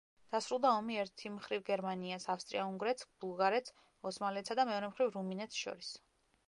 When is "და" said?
4.61-4.71